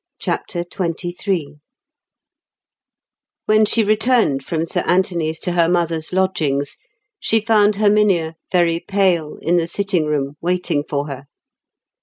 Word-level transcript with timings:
CHAPTER 0.17 0.63
XXIII 0.73 1.57
When 3.45 3.65
she 3.65 3.83
returned 3.83 4.43
from 4.43 4.65
Sir 4.65 4.83
Anthony's 4.87 5.39
to 5.41 5.51
her 5.51 5.69
mother's 5.69 6.11
lodgings, 6.11 6.77
she 7.19 7.39
found 7.39 7.75
Herminia, 7.75 8.33
very 8.51 8.79
pale, 8.79 9.37
in 9.43 9.57
the 9.57 9.67
sitting 9.67 10.07
room, 10.07 10.37
waiting 10.41 10.83
for 10.83 11.05
her. 11.05 11.27